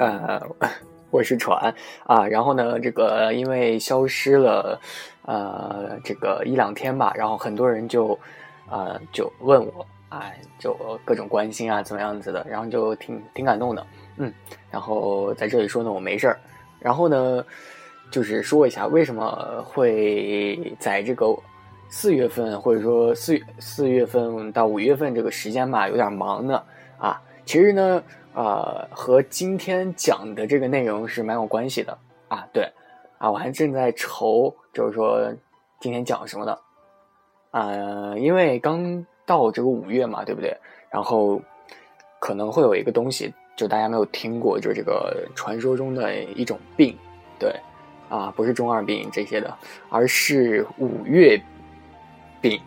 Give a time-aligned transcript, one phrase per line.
[0.00, 0.40] 呃，
[1.12, 1.74] 我是船
[2.06, 4.80] 啊，然后呢，这个因为消失了，
[5.26, 8.18] 呃，这个一两天吧，然后很多人就，
[8.70, 10.74] 呃，就问我，啊，就
[11.04, 13.86] 各种关心啊，怎么样子的，然后就挺挺感动的，
[14.16, 14.32] 嗯，
[14.70, 16.40] 然后在这里说呢，我没事儿，
[16.78, 17.44] 然后呢，
[18.10, 21.26] 就是说一下为什么会在这个
[21.90, 26.62] 四月份或者说四四月份到五月份这个时间吧，有点忙呢，
[26.96, 28.02] 啊，其实呢。
[28.34, 31.96] 呃，和今天讲的这个内容是蛮有关系的
[32.28, 32.46] 啊。
[32.52, 32.70] 对，
[33.18, 35.32] 啊，我还正在愁，就是说
[35.80, 36.56] 今天讲什么呢？
[37.50, 40.56] 呃，因为刚到这个五月嘛，对不对？
[40.90, 41.40] 然后
[42.20, 46.96] 可能会有一个东西，就大家没有听过，就是这个传说中的一种病，
[47.38, 47.52] 对，
[48.08, 49.52] 啊，不是中二病这些的，
[49.88, 51.40] 而是五月
[52.40, 52.60] 病，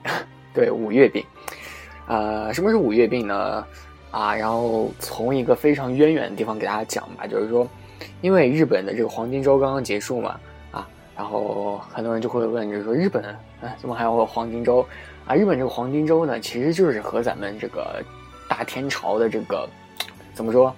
[0.54, 1.24] 对，五月病。
[2.06, 3.66] 呃，什么是五月病呢？
[4.14, 7.68] 啊，然后从一个非常渊远的地方给大家讲吧，就是说，
[8.22, 13.24] 因为日本的这个黄金周刚刚结束嘛，啊，然后很多人就会问，就是说日本，
[13.60, 14.86] 啊，怎么还有黄金周？
[15.26, 18.04] 啊，日本这个黄金周呢，其实就是和咱们这个
[18.48, 19.68] 大天朝的这个
[20.32, 20.76] 怎么说，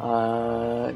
[0.00, 0.88] 呃，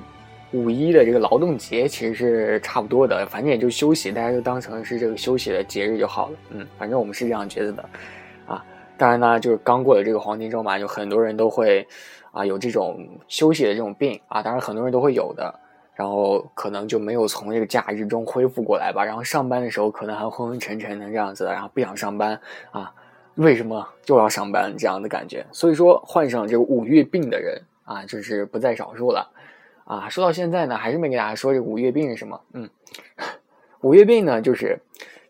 [0.53, 6.37] 五一的这个劳动节其实是差不多的，反正也就休息，大家就当成是这个休息的节日就好了。
[6.51, 7.85] 嗯，反正我们是这样觉得的。
[9.03, 11.85] 当然呢，就是刚过了这个黄金周嘛，就很多人都会，
[12.31, 15.53] 啊，有这种休息的这种病啊，当然很多人都会有的，
[15.97, 22.95] 然后可能就没有从这个假日中恢复过来吧，然后上班的时候可能还昏昏沉沉的这样子，然后不想上班啊，
[23.35, 25.45] 为什么就要上班这样的感觉？
[25.51, 29.29] 所以说患上这个五月病的人啊，就是不在少数了，
[29.85, 32.71] 啊，说到现在呢，还是没给大家说这个五月病是什么，嗯，
[33.81, 34.79] 五月病呢，就是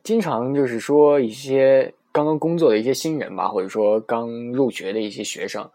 [0.03, 1.95] 经常就是说一些。
[2.13, 5.69] 刚刚工作的一些新人吧，或者说刚入学的一些学生，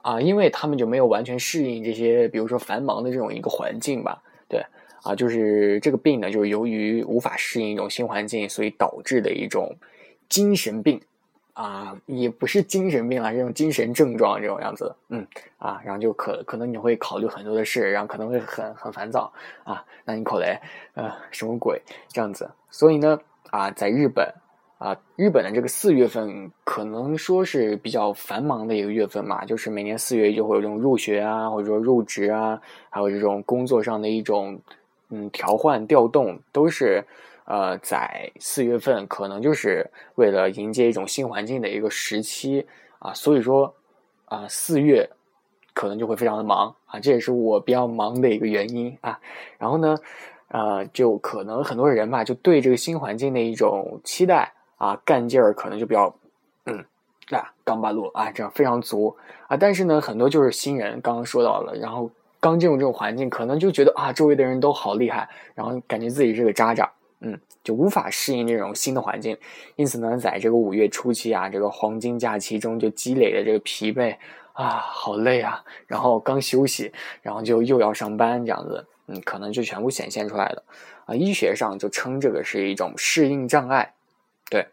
[0.00, 4.64] 啊，因为他们就没有完全适应这些，比如说繁忙的这种一个环境吧，对，
[5.02, 9.76] 啊，就是这个病呢，就是由于无法适应一种新环境，所以导致的一种
[10.30, 10.98] 精神病，
[11.52, 15.26] 啊，也不是精神病啊，这种精神症状这种样子，嗯，
[15.58, 19.30] 啊，然后就可可能你会考虑很多的事，然后可能会很很烦躁，
[19.64, 20.58] 啊，那你口雷，
[20.94, 24.26] 呃，什么鬼这样子，所以呢，啊，在日本。
[24.78, 34.56] 啊，日本的这个四月份可能说是比较繁忙的一个月份嘛，就是每年四月就会有这种入学啊，或者说入职啊，还有这种工作上的一种
[35.10, 37.02] 嗯调换调动，都是
[37.44, 39.84] 呃在四月份，可能就是
[40.14, 42.64] 为了迎接一种新环境的一个时期
[43.00, 43.74] 啊，所以说
[44.26, 45.10] 啊四月
[45.74, 49.18] 可能就会非常的忙啊，这也是我比较忙的一个原因啊，
[49.58, 49.96] 然后呢，
[50.46, 54.52] 呃，就可能很多人吧，就对这个新环境的一种期待。
[54.78, 56.12] 啊，干劲儿可能就比较，
[56.64, 56.78] 嗯，
[57.30, 59.14] 啊，刚八路啊，这样非常足
[59.48, 59.56] 啊。
[59.56, 66.90] 但是呢，很多就是新人，刚刚说到了，然后刚进入这种环境，可能就觉得啊，周围的人都好厉害，然后感觉自己是个渣渣，
[67.20, 69.36] 嗯，就无法适应这种新的环境。
[69.76, 74.16] 因此呢，在这个五月初期啊，这个黄金假期中就积累的这个疲惫
[74.52, 80.62] 啊，好累啊，然后刚休息，然后就又要上班，这样子，嗯，可能就全部显现出来了
[81.06, 81.14] 啊。
[81.14, 83.92] 医学上就称这个是一种适应障碍。
[84.50, 84.66] 对，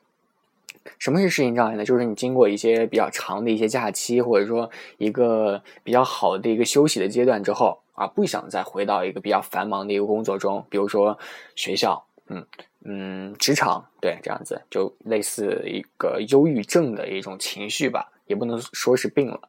[0.99, 1.83] 什么是适应障碍呢？
[1.83, 11.17] 就是你经过一些比较长的一些假期，或者说一个比较好的一个休息的阶段之后啊，不想再回到一个比较繁忙的一个工作中，比如说
[11.55, 12.45] 学校，嗯
[12.83, 19.39] 嗯，职场，对，这样子就类似一个忧郁症的一种情绪吧，也不能说是病了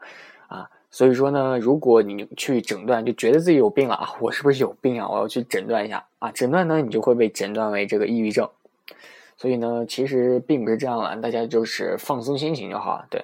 [0.49, 0.69] 啊。
[0.91, 5.07] 所以说呢，如果你去诊断，就觉得自己有病了啊，我是不是有病啊？
[5.07, 8.49] 我要去诊断一下啊，诊断呢，你就会被诊断为这个抑郁症。
[9.39, 13.05] 所以呢，其实并不是这样了，大家就是放松心情就好。
[13.11, 13.23] 对，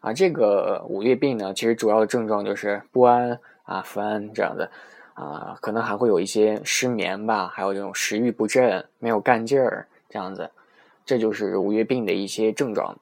[0.00, 4.68] 啊，这个五月病呢，其实主要的症状就是不安啊、不安这样的，
[5.14, 10.50] 啊，可能还会有一些失眠吧，还有这种食欲不振、没有干劲儿这样子，
[11.06, 12.98] 这就是五月病的一些症状。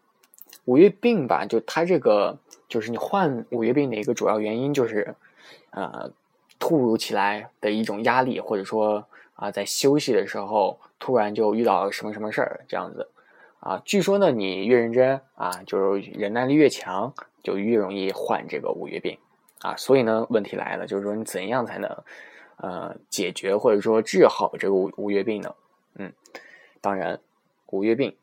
[0.66, 2.38] 五月病吧，就它这个
[2.68, 5.14] 就是你患五月病的一个主要原因就是，
[5.70, 6.10] 呃，
[6.58, 9.06] 突如其来的一种压力，或者说。
[9.34, 13.08] 啊，在休息的时候突然就遇到了什么什么事儿，这样子，
[13.60, 17.12] 啊，据说呢，你越认真啊，就是忍耐力越强，
[17.42, 19.18] 就越容易患这个五月病，
[19.60, 21.90] 啊，所以呢，问题来了，就是说你怎样才能
[22.56, 25.54] 呃解决或者说治好这个五五月病呢？
[25.94, 26.12] 嗯，
[26.80, 27.18] 当然，
[27.66, 28.16] 五月病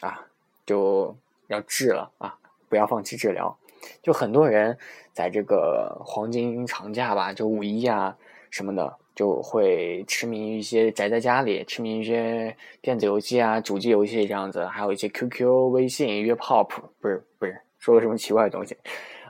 [0.00, 0.26] 啊
[0.66, 2.38] 就要治了啊，
[2.68, 3.56] 不要放弃治疗。
[4.00, 4.78] 就很多人
[5.12, 8.16] 在这个黄金长假吧，就五一啊
[8.50, 18.76] 什么的，就会痴迷于一些宅在家里，痴迷于一些电子游戏啊、主机游戏这样子，还有一些 QQ、微信约炮，不是不是说了什么奇怪的东西。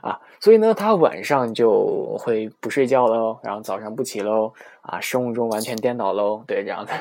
[0.01, 6.91] 啊，所以呢，他晚上就会不睡觉喽，然后早上不起喽，啊，生物钟完全颠倒喽，对，这样的，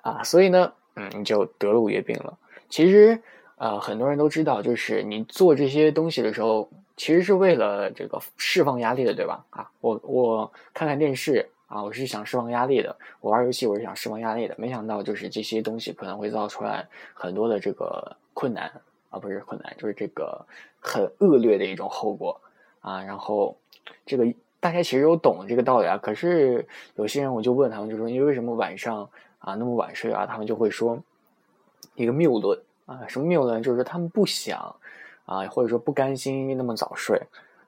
[0.00, 2.36] 啊，所以呢，嗯，就得了五月病了。
[2.68, 3.16] 其实，
[3.58, 9.44] 呃，很多人都知道，就是你做这些东西的时候，其实是为了这个释放压力的，对吧？
[9.50, 14.54] 啊，我我看看电视啊，我是想释放压力的；我玩游戏，我是想释放压力的。
[14.58, 18.70] 没想到，就是这些东西可能会造出来很多的这个困难。
[19.08, 20.44] 啊，不是困难，就是这个
[20.80, 22.38] 很恶劣的一种后果
[22.80, 23.02] 啊。
[23.02, 23.56] 然后，
[24.04, 24.26] 这个
[24.60, 25.96] 大家其实都懂这个道理啊。
[25.96, 26.66] 可是
[26.96, 29.08] 有些人，我就问他们，就说你为什么晚上
[29.38, 30.26] 啊那么晚睡啊？
[30.26, 30.98] 他们就会说
[31.94, 33.62] 一个谬论啊，什么谬论？
[33.62, 34.76] 就是他们不想
[35.24, 37.18] 啊，或者说不甘心那么早睡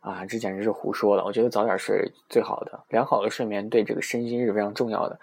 [0.04, 1.24] 啊，这简直是胡说了。
[1.24, 5.18] 我觉得早点睡最好的，良好的睡眠对这个身心是非常重要的。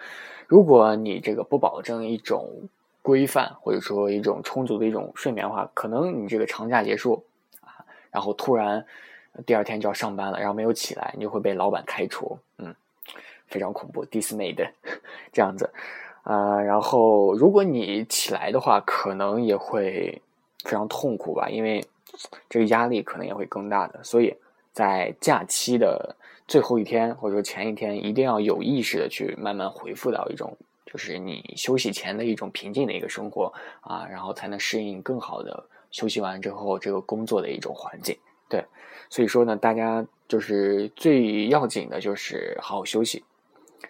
[0.47, 2.49] 如果你这个不保证一种。
[3.03, 7.23] 规范或者说一种充足的一种睡眠的话，可能你这个长假结束
[7.61, 7.81] 啊，
[8.11, 8.85] 然后突然
[9.43, 12.75] 第二天就要上班了，然后没有起来，你就会被老板开除，嗯，
[13.47, 14.69] 非常恐怖，dismayed
[15.33, 15.67] 这样子
[16.21, 16.61] 啊。
[16.61, 20.21] 然后如果你起来的话，可能也会
[20.63, 21.83] 非常痛苦吧，因为
[22.47, 24.03] 这个压力可能也会更大的。
[24.03, 24.31] 所以
[24.71, 26.15] 在假期的
[26.47, 30.57] 最后一天或者说前一天，一定要有意识的去慢慢恢复到一种。
[30.83, 38.17] 就是你休息前的一种平静的一个生活啊，然后才能适应更好的休息完之后这个工作的一种环境。
[38.49, 38.65] 对，
[39.09, 43.23] 所以说呢，大家就是最要紧的就是好好休息。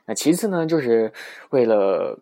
[0.05, 1.11] 那其次呢，就是
[1.49, 2.15] 为了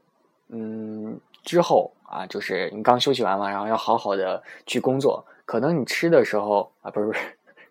[0.48, 5.26] 嗯之后啊，就是你刚休息完嘛，然后要好好的去工作。
[5.44, 7.20] 可能你吃的时候啊，不是不是。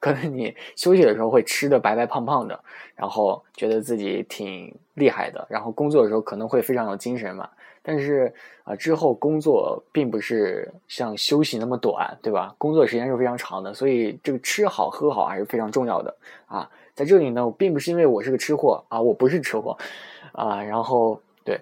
[0.00, 2.58] 可能你休息的时候会吃的白白胖胖的，
[2.94, 7.48] 然后觉得自己挺厉害的，然后工作的时候可能会非常有精神嘛。
[7.80, 8.30] 但是
[8.64, 12.54] 啊，之后工作并不是像休息那么短，对吧？
[12.58, 16.14] 工作时间是非常长的，所以这个吃好喝好还是非常重要的
[16.46, 16.68] 啊。
[16.94, 19.78] 在这里呢，并不是因为我是个吃货啊，我不是吃货
[20.32, 20.62] 啊。
[20.62, 21.58] 然后对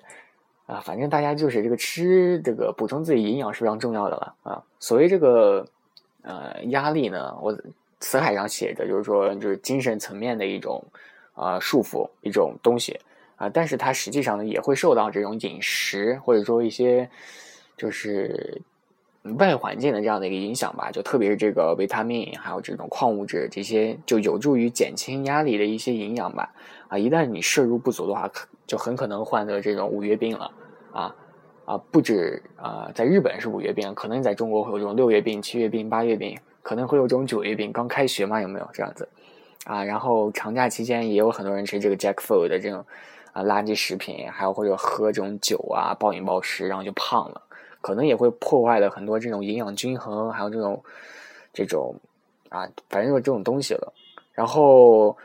[0.66, 4.64] 啊，反正大家就是这个吃这个补充自己营养是非常重要的了啊。
[4.80, 5.64] 所谓这个
[6.22, 7.56] 呃压力呢，我。
[8.00, 10.84] 辞海上写着，就是说，就是精神层面的一种
[11.34, 12.98] 啊束缚，一种东西。
[13.36, 17.06] 啊，但是它实际上呢，也会受到这种饮食或者说一些
[17.76, 18.62] 就是
[19.38, 26.50] 外环境的这样的一个影响吧，就特别是这个维他命，还有这种矿物质这些，就有助于减轻压力的一些营养吧。
[26.88, 28.30] 啊，一旦你摄入不足的话，
[28.66, 30.50] 就很可能患得这种五月病了。
[30.92, 31.14] 啊
[31.66, 36.38] 啊，不止啊，在日本是五月病，可能你在中国会有这种六月病、七月病、八月病。
[36.66, 39.08] 可能会有这种九月病，刚开学嘛，有没有这样子
[39.66, 39.84] 啊？
[39.84, 42.84] 然后长假期间也有很多人吃这个 Jackfood 的这种
[43.32, 47.40] 啊垃圾食品，还有或者喝这种酒啊、暴饮暴食，然后就胖了。
[47.80, 50.82] 可能也会破坏了很多这种营养均衡，还有这种
[51.52, 51.94] 这种
[52.48, 53.92] 啊，反正就是这种东西了。
[54.32, 55.16] 然后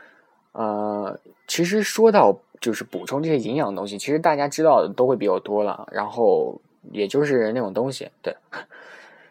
[0.52, 1.18] 呃，
[1.48, 5.88] 其实说到就是补充这些营养东西，其实大家知道的都会比较多了。
[5.90, 6.56] 然后
[6.92, 8.32] 也就是那种东西，对。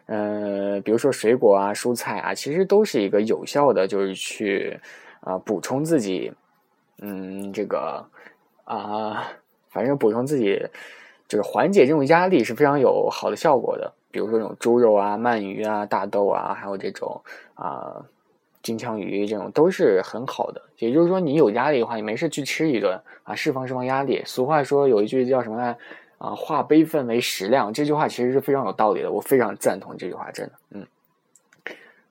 [0.06, 4.78] 呃，比如说水果啊、蔬菜啊，其实都是一个有效的，就是去
[5.20, 6.32] 啊补充自己，
[7.00, 8.04] 嗯，这个
[8.64, 9.28] 啊，
[9.70, 10.60] 反正补充自己，
[11.28, 13.92] 就是缓解这种压力是非常有好的效果的。
[14.10, 17.22] 比如说这种猪肉啊、鳗鱼啊、大豆啊，还有这种
[17.54, 18.04] 啊
[18.62, 20.60] 金枪鱼这种都是很好的。
[20.78, 24.22] 也就是说，你有压力的话，你没事去吃一顿啊，释放释放压力。
[24.26, 25.76] 俗话说有一句叫什么呢？
[26.22, 30.86] 啊，化悲愤为食量，这句话其实是非常有道理的，我非常赞同这句话，真的，嗯。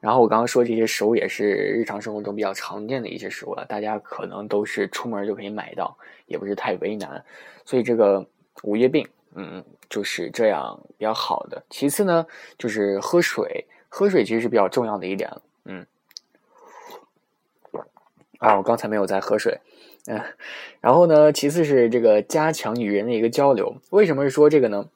[0.01, 7.24] 然后我刚刚说这些食物也是日常生活中比较常见的一些食物了，大家可能都是出门就可以买到，也不是太为难。
[7.63, 8.25] 所以这个
[8.63, 11.63] 五月病，嗯，就是这样比较好的。
[11.70, 12.27] 其次呢，
[12.58, 15.32] 就是喝水，喝水其实是比较重要的一点，
[15.63, 15.86] 嗯。
[18.39, 19.58] 啊，我刚才没有在喝水。
[20.08, 20.20] 嗯，
[20.79, 21.31] 然后呢？
[21.31, 23.75] 其次是这个加强与人的一个交流。
[23.91, 24.89] 为什么是说这个呢？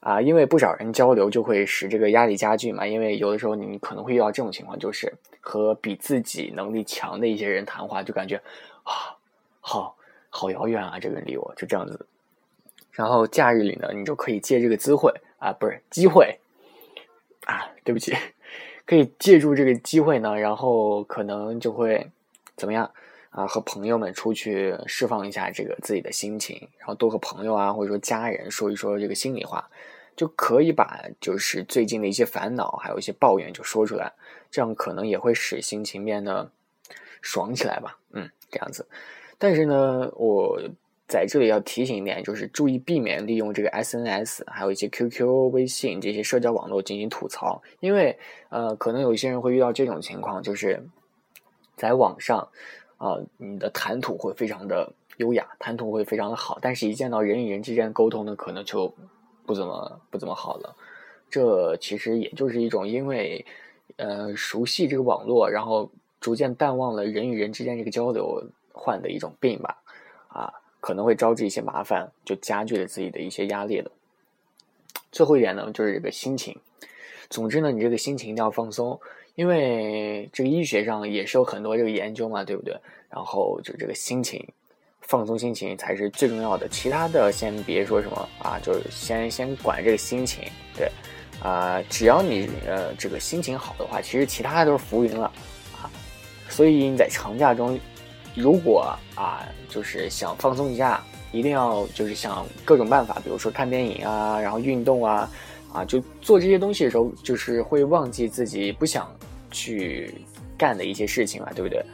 [0.00, 2.86] 啊，因为不少人交流就会使这个压力加剧嘛。
[2.86, 8.36] 因为有的时候你可能会遇到这种情况，就是和比自己能力强的一些人谈话，就感觉
[8.84, 9.18] 啊，
[9.60, 9.94] 好
[10.30, 12.06] 好遥远啊，这个人离我就这样子。
[12.92, 16.38] 然后假日里呢，你就可以借这个机会啊，不是机会
[17.44, 18.14] 啊，对不起，
[18.86, 22.10] 可以借助这个机会呢，然后可能就会
[22.56, 22.90] 怎么样？
[23.36, 29.68] 啊，和朋友们出去释放一下这个自己的心情，然后多和朋友啊或者说家人说一说这个心里话，
[30.16, 34.10] 就可以把就是最近的一些烦恼还有一些抱怨就说出来，
[34.50, 36.50] 这样可能也会使心情变得
[37.20, 37.98] 爽起来吧。
[38.12, 38.88] 嗯，这样子。
[39.36, 40.58] 但是呢，我
[41.06, 50.82] 在这里要提醒一点，就是注意避免利用这个 SNS 还有一些 QQ、微信这些社交网络进行吐槽，因为呃，可能有一些人会遇到这种情况，就是
[51.76, 52.48] 在网上。
[52.98, 58.92] 啊，你的谈吐会非常的优雅，谈吐会非常的好，但是一见到人与人之间沟通呢，可能就
[59.44, 60.74] 不怎么不怎么好了。
[61.28, 63.44] 这其实也就是一种因为
[63.96, 69.82] 呃熟悉这个网络，然后逐渐淡忘了人与人之间这个交流患的一种病吧。
[70.28, 73.90] 啊，可能会招致一些麻烦，就加剧了自己的一些压力了。
[75.10, 76.58] 最后一点呢，就是这个心情。
[77.28, 78.98] 总之呢，你这个心情一定要放松。
[79.36, 82.74] 因为这个医学上也是有很多这个研究嘛，对不对？
[83.08, 84.44] 然后就这个心情，
[85.02, 86.66] 放松心情才是最重要的。
[86.68, 90.44] 其他的先别说什么啊，就是先先管这个心情。
[90.76, 90.90] 对，
[91.42, 95.30] 啊，只要你呃这个心情好的话，其实其他的都是浮云了
[95.76, 95.84] 啊。
[96.48, 97.78] 所以你在长假中，
[98.34, 105.30] 如果啊就是想放松一下，一定要就是想各种办法，比如说看电影啊，然后运动啊，
[105.74, 109.14] 啊就做这些东西的时候，就是会忘记自己不想。
[109.50, 110.14] 去
[110.56, 111.84] 干的一些事情嘛，对不对？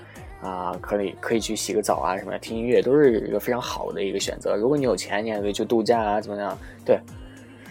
[0.42, 4.56] 啊，可以可以去洗个澡啊，什么听音乐都是一个非常好的一个选择。
[4.56, 6.58] 如果你有钱，你还可以去度假啊，怎么样？
[6.84, 6.98] 对，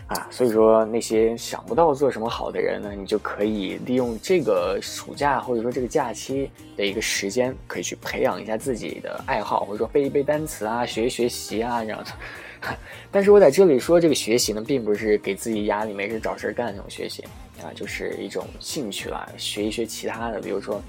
[0.08, 12.14] 啊，所以说那些想不到做什么好的人呢，你就可以利用这个暑假或者说这个假期的一个时间，可以去培养一下自己的爱好，或者说背一背单词啊，学一学习啊，这样子。
[13.12, 17.24] 但是我在这里说这个学习呢，并不是给自己压力、没事找事干那种学习。
[17.62, 20.82] 啊，就是一种兴趣啦，学一学其他的，比如说，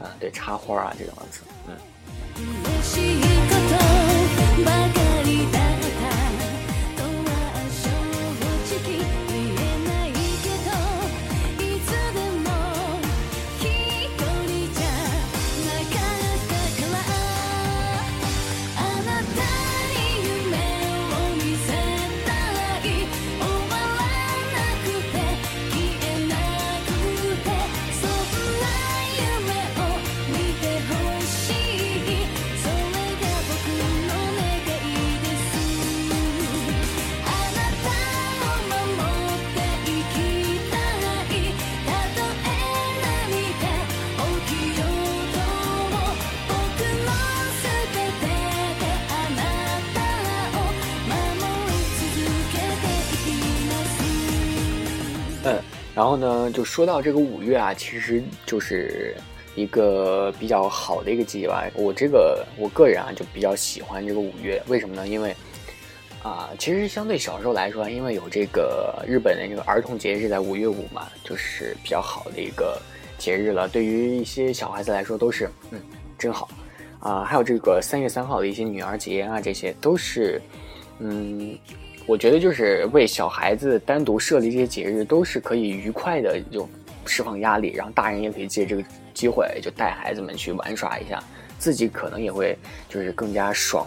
[0.00, 1.76] 啊，对插花啊这种样子，嗯。
[55.98, 59.16] 然后呢，就说到这个五月啊，其实就是
[59.56, 61.68] 一个比较好的一个季节吧。
[61.74, 65.08] 我这个我个人啊，就比较喜欢这个五月，为什么呢？
[65.08, 65.34] 因为
[66.22, 72.80] 啊，其实相对小时候来说，因为有这个日本的这个儿童节是在五月五嘛，就是比较好的一个
[73.18, 73.68] 节日了。
[73.68, 75.80] 对于一些小孩子来说，都是嗯，
[76.16, 76.48] 真好
[77.00, 77.24] 啊。
[77.24, 80.40] 还有这个三月三号的一些女儿节啊，这些都是
[81.00, 81.58] 嗯。
[82.08, 86.66] 我觉得就是为小孩子单独设立这些节日，都是可以愉快的就
[87.04, 91.22] 释放压力，然后大人也可以借这个机会就带孩子们去玩耍一下，
[91.58, 92.56] 自己可能也会
[92.88, 93.86] 就是更加爽。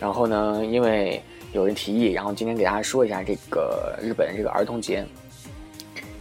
[0.00, 5.06] 然后呢，因为有人提议，然后今天给大家说一下这个日本这个儿童节，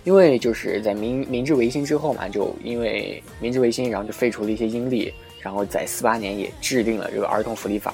[0.04, 7.92] 因为就是在明明治维新之后嘛，就因为明治维新，然后就废除了一些阴历，然后在四八年也制定了这个儿童福利法。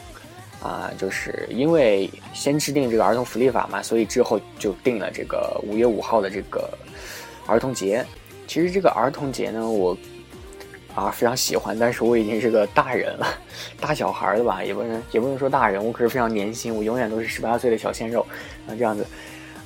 [0.63, 6.69] 啊，就是因为先制定这个儿童福利法嘛，所以之后就定了这个五月五号的这个
[7.45, 8.05] 儿童节。
[8.47, 9.97] 其实这个儿童节呢，我
[10.95, 13.27] 啊非常喜欢，但是我已经是个大人了，
[13.81, 18.25] 大小孩了吧，也不能也不能说大人，我可是非常年轻，我永远都是十八岁的小鲜肉
[18.65, 19.05] 啊这样子。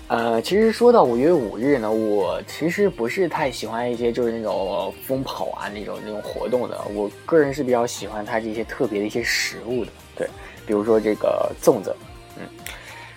[0.07, 10.27] 呃，其实说到五月五日呢，我其实不是太喜欢一些就是那种疯跑啊那种那种活动的，我个人是比较喜欢它这些特别的一些食物的，对。
[10.67, 11.95] 比如说这个粽子，
[12.37, 12.43] 嗯，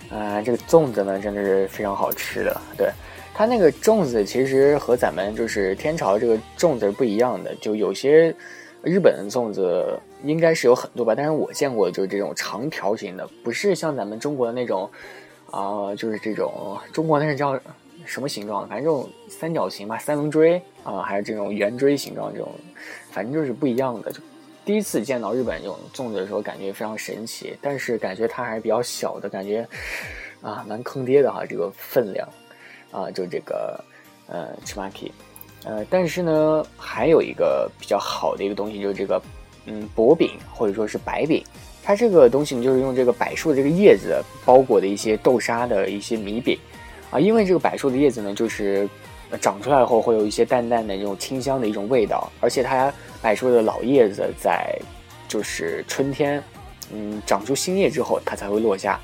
[0.09, 2.61] 呃，这个粽子呢，真的是非常好吃的。
[2.77, 2.89] 对，
[3.33, 7.53] 它那个粽子其实和咱们就是天朝这个粽子不一样的。
[7.55, 8.33] 就有些
[8.81, 14.89] 日本的粽子应该是有很多吧，但是我见过就是这种长条形的，不是像咱们中国的那种
[15.51, 17.59] 啊，就是这种中国那是叫
[18.05, 18.67] 什么形状？
[18.67, 22.49] 反正这种三角形吧，三棱锥啊，还是这种圆锥形状这种，
[23.11, 24.11] 反正就是不一样的。
[24.11, 24.19] 就
[24.63, 29.67] 第一次见到日本这种粽子的时候，感觉非常神奇，但是感觉它还是比较小的，感觉
[30.41, 32.27] 啊蛮坑爹的哈，这个分量
[32.91, 33.83] 啊，就这个
[34.27, 35.11] 呃 c h i m a k i
[35.63, 39.21] 呃，但是呢，还有一个比较好的一个东西，就是这个
[39.65, 41.43] 嗯薄饼或者说是白饼。
[41.83, 46.57] 它这个东西呢，就是用这个柏树的这个叶子包裹的一些豆沙的一些米饼，
[47.09, 48.87] 啊，因为这个柏树的叶子呢，就是
[49.39, 54.75] 长出来后会有一些淡淡的这种清香的一种味道，而且它柏树的老叶子在
[55.27, 56.43] 就是春天，
[56.91, 58.99] 嗯，长出新叶之后，它才会落下，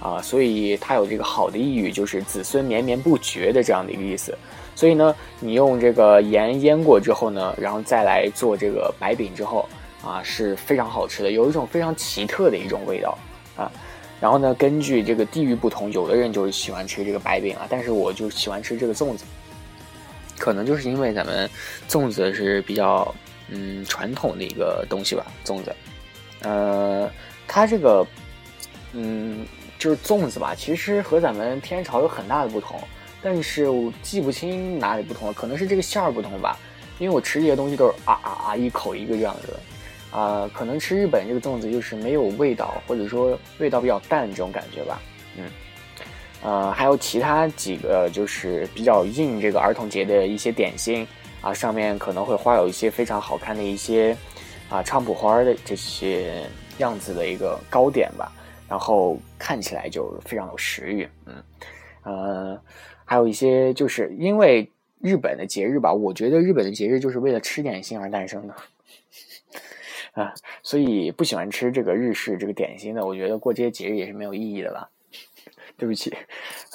[0.00, 4.36] 啊，所以它有这个好的意语，就是子孙绵绵不绝的这样的一个意思。
[4.74, 9.68] 所以呢，你用这个盐腌过之后呢，然后再来做这个白饼之后。
[10.00, 13.18] 啊，是非常好吃的，有一种非常奇特的一种味道
[13.56, 13.70] 啊。
[14.20, 19.24] 然后呢，根据这个地域不同，有的人就是喜欢吃这个白饼啊，但是我就喜欢吃这个粽子。
[20.38, 21.48] 可能就是因为咱们
[21.88, 23.14] 粽子是比较
[23.48, 25.74] 嗯传统的一个东西吧，粽子。
[26.42, 27.10] 呃，
[27.46, 28.06] 它这个
[28.92, 29.46] 嗯
[29.78, 32.80] 就是粽子吧，其实和咱们天朝有很大的不同，
[33.22, 36.58] 但是我记不清哪里不同了，可能是这个馅儿不同吧。
[36.98, 39.60] 因为我吃这些东西都是啊啊啊一口一个这样子的。
[40.10, 45.00] 啊，可能吃日本这个粽子就是没有味道，或者说味道比较淡这种感觉吧。
[45.36, 45.44] 嗯，
[46.42, 51.06] 呃，还有其他几个就是比较应这个儿童节的一些点心
[51.40, 54.16] 啊，上面可能会画有一些非常好看的一些
[54.68, 56.44] 啊菖蒲花的这些
[56.78, 58.32] 样子的一个糕点吧，
[58.68, 61.08] 然后看起来就非常有食欲。
[61.26, 61.42] 嗯，
[62.04, 62.62] 呃，
[63.04, 68.54] 还有一些就是因为日本的节日吧，我觉得日本的节日就是为了吃点心而诞生的。
[70.12, 74.88] 啊，所以不喜欢吃这个日式这个点心的，我觉得过这些节日也是没有意义的了。
[75.78, 76.10] 对不起，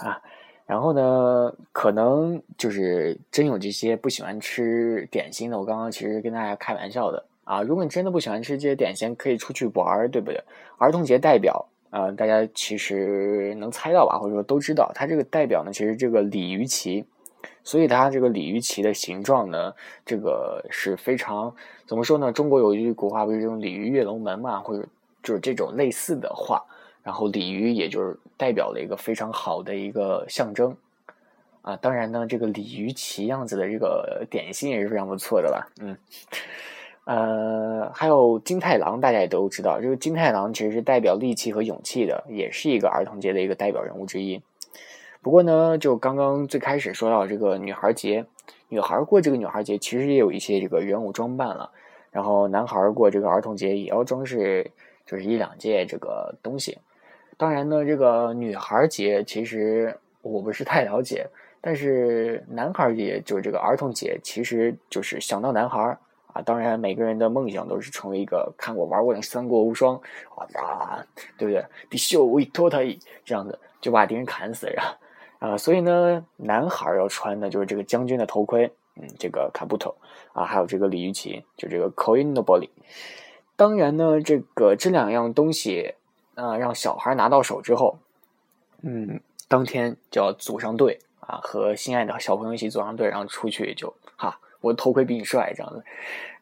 [0.02, 0.20] 啊，
[0.66, 7.62] 然后呢，可能就是真有这些不喜欢吃点心的，我刚刚其实跟大家开玩笑的啊。
[7.62, 10.42] 如果你真的不喜欢吃这些点心，可以出去玩儿，对不对？
[10.78, 17.06] 儿童节代表啊，大家其实能猜到吧，或者说都知道，它这个代表呢，其实这个鲤鱼旗。
[17.66, 19.74] 所以它这个鲤鱼旗的形状呢，
[20.06, 21.54] 这个是非常
[21.86, 22.32] 怎么说呢？
[22.32, 24.86] 中国有一句古话，不是这种鲤鱼跃龙门嘛，或者
[25.22, 26.64] 就是这种类似的话。
[27.04, 30.76] 然后鲤鱼也就是代表了一个非常好的一个象征
[31.62, 31.76] 啊。
[31.76, 35.68] 当然呢，这个鲤鱼旗样子的这个点心也是非常不错的了。
[35.82, 35.98] 嗯，
[37.04, 44.42] 呃，还有金太郎，大家也都知道，这个金太郎其实是代表力气和勇气的，也是一个儿童节的一个代表人物之一。
[45.22, 48.26] 不过呢，就刚刚最开始说到这个女孩节，
[48.70, 51.70] 女孩过这个女孩节，其实也有一些这个人物装扮了。
[52.12, 54.70] 然后男孩过这个儿童节，也要装饰，
[55.06, 56.78] 就是一两件这个东西。
[57.44, 61.28] 当然呢，这个女孩节其实我不是太了解，
[61.60, 66.42] 但是男孩节就是这个儿童节，其实就是想到男孩啊。
[66.44, 70.00] 当然，每个人的梦想都是成为一个看过玩过的《三国无双》
[70.58, 71.06] 啊，
[71.38, 71.66] 对不对？
[71.90, 72.78] 必秀为托他
[73.26, 74.94] 这样子就把敌人砍死，然后。
[75.40, 79.94] 啊，所以呢，男孩要穿的就是这个将军的头盔，嗯，这个卡布头
[80.32, 82.70] 啊，还有这个鲤鱼旗，就这个 coin no body。
[83.58, 85.94] 当然呢，这个这两样东西，
[86.36, 87.98] 啊，让小孩拿到手之后，
[88.82, 95.84] 嗯，当天就要组上队啊，和心爱的小朋友一起组上队，然后出去就哈，我的头盔比你帅这样子，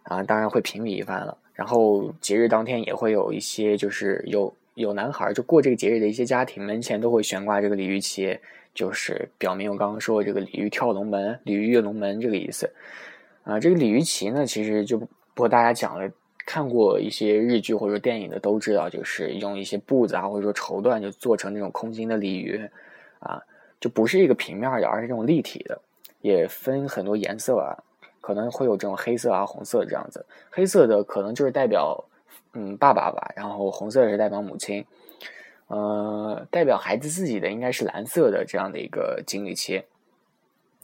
[0.03, 1.37] 啊，当然会评比一番了。
[1.53, 8.39] 然后节日当天也会有一些，就是有有男孩就过这个节日的一些家庭门前都会悬挂这个鲤鱼旗。
[8.73, 12.71] 就是表明我刚刚说的这个鲤鱼跳龙门、鲤鱼跃龙门这个意思
[13.43, 13.59] 啊。
[13.59, 14.97] 这个鲤鱼旗呢，其实就
[15.33, 16.09] 不和大家讲了。
[16.45, 22.59] 看过一些日剧或者电影的都知道，就是用一些布子啊或者说绸缎就做成那种空心的鲤鱼
[23.19, 23.41] 啊，
[23.79, 25.79] 就不是一个平面的，而是这种立体的，
[26.21, 27.77] 也分很多颜色啊，
[28.19, 30.25] 可能会有这种黑色啊、红色这样子。
[30.49, 32.03] 黑色的可能就是代表
[32.53, 34.85] 嗯爸爸吧，然后红色是代表母亲。
[35.67, 39.83] 呃，代表孩子自己的应该是蓝色的这样的一个锦鲤旗。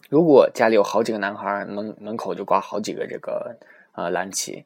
[0.08, 3.58] 如果家里有好几个男孩，门门口就挂好几个这个
[3.92, 4.64] 呃蓝旗。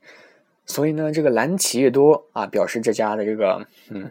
[0.66, 4.10] 所以呢，这个蓝旗越多啊，表示这家的这个嗯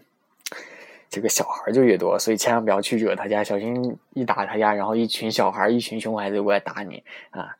[1.08, 2.18] 这个小孩就越多。
[2.18, 7.56] 所以千万不要去惹他家，小心一打他家，然后一群小孩、一群熊孩子过来打你啊。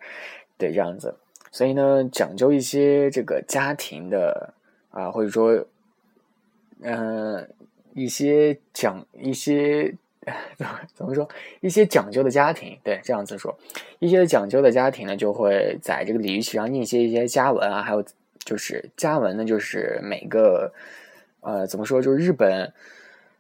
[0.59, 1.15] 对，这样子。
[1.51, 4.55] 所以呢，讲究一些这个家庭的
[4.91, 5.65] 啊，或者说
[6.83, 7.49] 嗯。
[7.93, 9.93] 一些讲一些
[10.57, 11.29] 怎么怎么说？
[11.61, 13.53] 一些讲究的家庭，对这样子说，
[13.99, 18.03] 一些讲究的家庭呢，就会在这个鲤鱼旗上印些一些家文啊，还有
[18.45, 20.73] 就是家文呢，就是每个
[21.41, 22.73] 呃怎么说，就是日本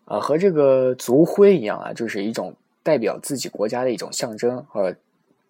[0.04, 4.94] 呃和这个族徽一样啊，就是一种代表自己国家的一种象征，呃，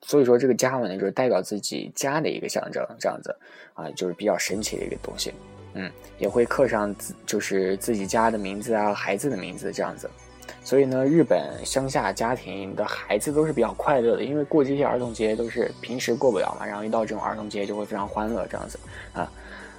[0.02, 3.34] 所以说这个家文呢，就是代表自己家的一个象征，这样子
[3.74, 5.32] 啊，就是比较神奇的一个东西。
[5.74, 10.10] 嗯，也会刻上自就是自己家的名字啊，孩子的名字这样子。
[10.64, 18.78] 所以呢，日本乡下家庭的孩子都是比较快乐的，因为过这些儿童节都是平时过不了嘛，然后一到这种儿童节就会非常欢乐这样子
[19.12, 19.30] 啊。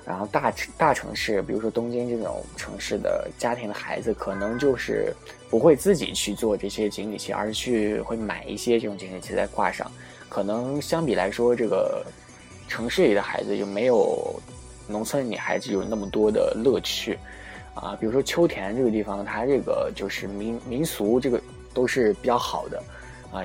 [0.03, 5.13] 然后大大城市，比如说东京这种城市的家庭的孩子，可能就是
[5.47, 9.89] 不会自己去做这些锦鲤旗，而是去会买一些这种锦鲤旗再挂上。
[10.27, 12.03] 可能相比来说，这个
[12.67, 14.33] 城市里的孩子就没有
[14.87, 17.17] 农村里孩子有那么多的乐趣
[17.73, 17.97] 啊。
[17.99, 21.41] 比如说秋田这个地方，它这个就是民民俗这个
[21.73, 22.83] 都是比较好的
[23.31, 23.43] 啊。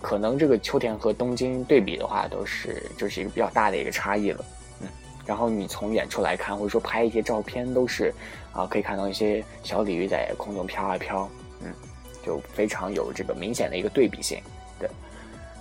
[0.00, 4.44] 可能这个秋田和东京对比的话，都是就是一个比较大的一个差异了。
[4.82, 4.88] 嗯
[5.26, 8.12] 然后你从远处来看，或者说拍一些照片，都是，
[8.52, 11.28] 啊，可以看到一些小鲤鱼在空中飘啊飘，
[11.62, 11.72] 嗯，
[12.24, 14.42] 就非常有这个明显的一个对比性，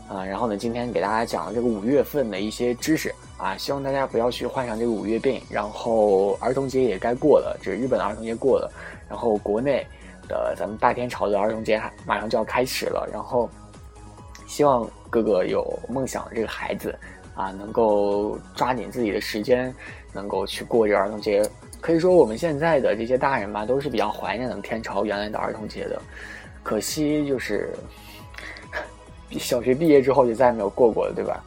[0.10, 5.40] 啊，然后呢，今天给大家讲了这个五月份的一些知识，啊，希望大家不要去患上这个五月病。
[5.50, 8.70] 然后儿童节也该过了，这日本的儿童节过了，
[9.08, 9.86] 然后国内
[10.28, 13.50] 的咱们大天朝的儿童节马上就要开始了，然后
[14.48, 16.94] 希望各个有梦想的这个孩子。
[17.36, 19.74] 啊，能够抓紧自己的时间，
[20.12, 21.42] 能够去过这儿童节。
[21.80, 26.02] 可以说，我们现在的这些大人吧，都是比较怀念咱们天朝原来的儿童节的。
[26.64, 27.74] 可惜就是，
[29.38, 31.44] 小学毕业之后就再也没有过过了，对吧？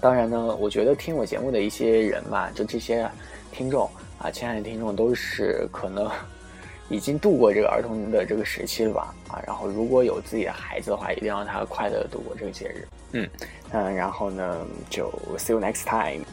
[0.00, 3.08] 当然呢，我觉得听我节目的一些人吧，就这些
[3.50, 6.10] 听众啊，亲爱的听众，都是可能。
[6.90, 9.14] 已经度过这个儿童的这个时期了吧？
[9.28, 12.88] 啊，然后如果有自己的孩子的话，一定要让他快乐的度过这个节日。
[13.12, 13.28] 嗯
[13.72, 16.24] 嗯，然后呢，就 see you next time。